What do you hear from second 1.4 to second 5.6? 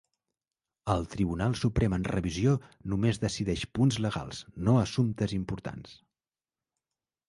Suprem en revisió només decideix punts legals, no assumptes